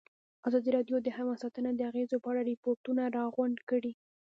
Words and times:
ازادي 0.47 0.69
راډیو 0.77 0.97
د 1.01 1.07
حیوان 1.17 1.37
ساتنه 1.43 1.69
د 1.75 1.81
اغېزو 1.89 2.17
په 2.23 2.27
اړه 2.31 2.41
ریپوټونه 2.51 3.03
راغونډ 3.17 3.57
کړي. 3.69 3.91